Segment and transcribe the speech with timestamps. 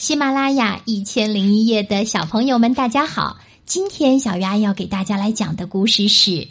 [0.00, 3.36] 喜马拉雅一千零一夜的小朋友们，大家好！
[3.66, 6.48] 今天小鱼阿要给大家来讲的故事是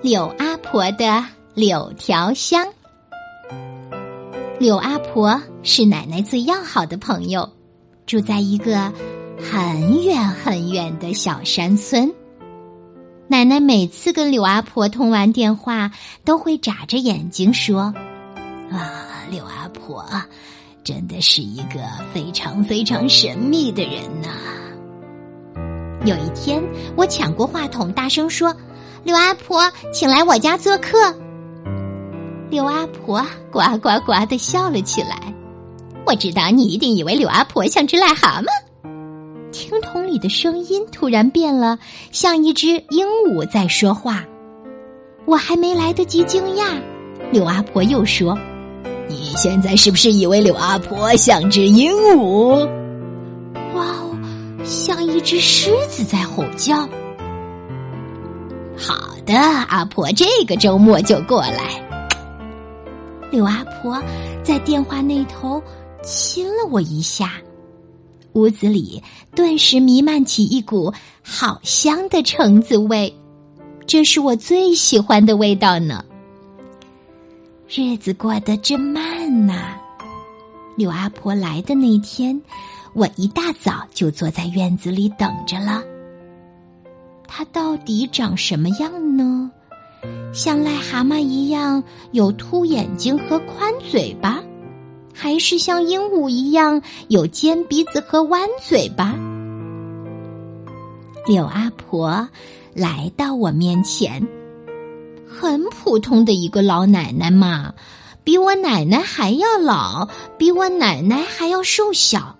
[0.00, 1.24] 柳阿婆的
[1.54, 2.68] 柳条香。
[4.60, 7.50] 柳阿婆是奶奶最要好的朋友，
[8.06, 8.92] 住在一个
[9.50, 12.14] 很远很远的小山村。
[13.26, 15.90] 奶奶每次跟柳阿婆通完电话，
[16.24, 17.92] 都会眨着眼睛说
[18.70, 20.06] ：“啊，柳阿婆。”
[20.84, 21.80] 真的是一个
[22.12, 24.28] 非常非常神秘的人呐！
[26.04, 26.62] 有一天，
[26.94, 28.54] 我抢过话筒，大声说
[29.02, 29.62] ：“柳阿婆，
[29.94, 30.98] 请来我家做客。”
[32.50, 35.34] 柳阿婆呱呱呱的笑了起来。
[36.06, 38.46] 我知道你一定以为柳阿婆像只癞蛤蟆。
[39.52, 41.78] 听筒里的声音突然变了，
[42.12, 44.22] 像一只鹦鹉在说话。
[45.24, 46.78] 我还没来得及惊讶，
[47.32, 48.38] 柳阿婆又说。
[49.08, 52.66] 你现在是不是以为柳阿婆像只鹦鹉？
[53.74, 54.16] 哇哦，
[54.64, 56.88] 像一只狮子在吼叫。
[58.76, 59.34] 好的，
[59.68, 61.80] 阿婆，这个周末就过来。
[63.30, 64.02] 柳阿婆
[64.42, 65.62] 在电话那头
[66.02, 67.32] 亲了我一下，
[68.32, 69.02] 屋子里
[69.34, 73.14] 顿时弥漫起一股好香的橙子味，
[73.86, 76.04] 这是我最喜欢的味道呢。
[77.76, 79.76] 日子过得真慢呐！
[80.76, 82.40] 柳阿婆来的那天，
[82.92, 85.82] 我一大早就坐在院子里等着了。
[87.26, 89.50] 她到底长什么样呢？
[90.32, 94.40] 像癞蛤蟆一样有凸眼睛和宽嘴巴，
[95.12, 99.16] 还是像鹦鹉一样有尖鼻子和弯嘴巴？
[101.26, 102.28] 柳阿婆
[102.72, 104.24] 来到我面前。
[105.44, 107.74] 很普通的一个老奶奶嘛，
[108.24, 112.34] 比我奶奶还要老，比我奶奶还要瘦小。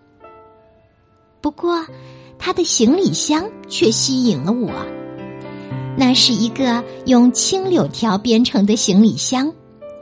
[1.43, 1.85] 不过，
[2.39, 4.71] 她的行李箱却吸引了我。
[5.99, 9.53] 那是一个用青柳条编成的行李箱，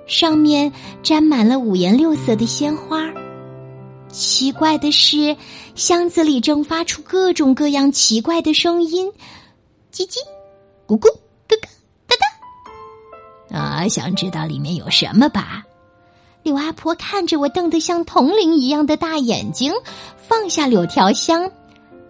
[0.06, 3.12] 上面沾满了五颜六色的鲜花。
[4.12, 5.36] 奇怪的是，
[5.74, 9.10] 箱子里正发出各种各样奇怪的声音：
[9.92, 10.18] 叽叽，
[10.86, 11.08] 咕咕。
[13.52, 15.62] 啊，想知道里面有什么吧？
[16.42, 19.72] 柳阿婆看着我瞪得像铜铃一样的大眼睛，
[20.16, 21.48] 放下柳条香，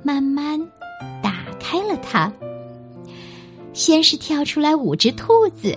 [0.02, 0.58] 慢慢
[1.22, 2.32] 打开了它。
[3.75, 5.76] 先是跳出来五只兔子，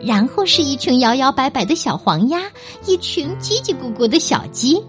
[0.00, 2.42] 然后是一群摇摇摆摆的小黄鸭，
[2.86, 4.80] 一群叽叽咕咕的小鸡。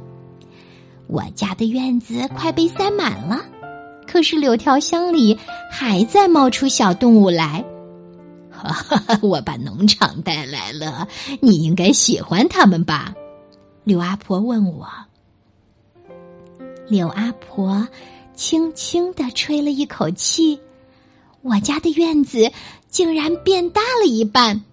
[1.07, 3.41] 我家的院子快被塞满了，
[4.05, 5.35] 可是柳条箱里
[5.71, 7.65] 还在冒出小动物来。
[9.21, 11.07] 我把农场带来了，
[11.41, 13.13] 你应该喜欢他们吧？
[13.83, 14.87] 柳阿婆问我。
[16.87, 17.87] 柳阿婆
[18.33, 20.59] 轻轻的吹了一口气，
[21.41, 22.51] 我家的院子
[22.89, 24.63] 竟然变大了一半。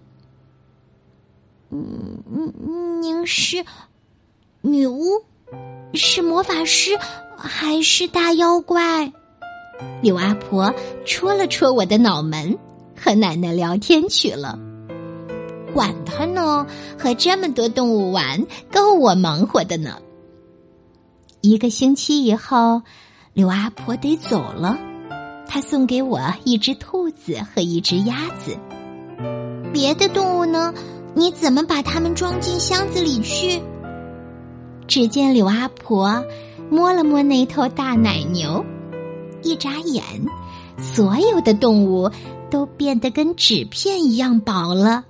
[1.69, 3.65] 嗯嗯，您是
[4.61, 5.23] 女巫，
[5.93, 6.97] 是魔法师，
[7.37, 9.11] 还是大妖怪？
[10.01, 10.73] 柳阿婆
[11.05, 12.57] 戳了戳我的脑门。
[12.99, 14.57] 和奶奶聊天去了，
[15.73, 16.65] 管他呢，
[16.97, 19.99] 和这么多动物玩，够我忙活的呢。
[21.41, 22.81] 一个星期以后，
[23.33, 24.77] 刘阿婆得走了，
[25.47, 28.57] 她送给我一只兔子和一只鸭子。
[29.71, 30.73] 别的动物呢？
[31.13, 33.61] 你怎么把它们装进箱子里去？
[34.87, 36.23] 只见柳阿婆
[36.69, 38.63] 摸了摸那头大奶牛，
[39.41, 40.03] 一眨眼，
[40.79, 42.09] 所有的动物。
[42.49, 45.03] 都变得跟纸片一样薄了，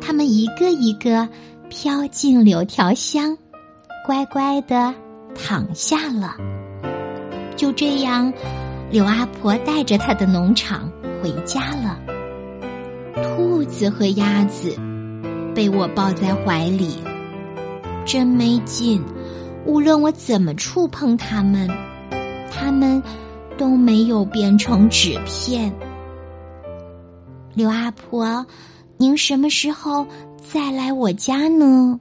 [0.00, 1.28] 它们一个一个
[1.68, 3.36] 飘进柳条箱，
[4.06, 4.94] 乖乖的
[5.34, 6.36] 躺下了。
[7.56, 8.32] 就这样，
[8.90, 10.90] 柳阿婆带着她的农场
[11.22, 11.98] 回家了。
[13.22, 14.76] 兔子和鸭子
[15.54, 16.96] 被我抱在怀里，
[18.04, 19.02] 真没劲。
[19.64, 21.68] 无论我怎么触碰它们，
[22.50, 23.00] 它们
[23.56, 25.72] 都没有变成纸片。
[27.54, 28.46] 刘阿婆，
[28.96, 30.06] 您什么时候
[30.52, 32.00] 再来我家呢？